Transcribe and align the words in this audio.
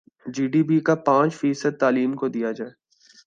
جی 0.25 0.47
D 0.47 0.61
P 0.63 0.79
کا 0.79 0.95
پانچ 1.05 1.33
فیصد 1.35 1.79
تعلیم 1.79 2.13
کو 2.13 2.27
دیا 2.27 2.51
جائے 2.51 2.71